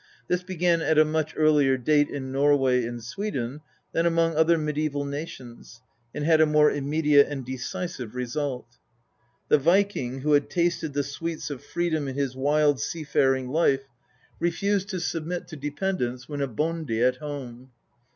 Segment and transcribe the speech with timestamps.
[0.27, 3.61] This began at a much earlier date in Norway and Sweden
[3.91, 5.79] than among other mediaeval nations,
[6.11, 8.79] and had a more immediate and decisive result.
[9.49, 13.83] The Viking who had tasted the sweets of freedom in his wild seafaring life
[14.39, 15.75] refused to submit to tHfe POETIC EDDA.
[15.75, 17.69] dependence when a" bondi" at home.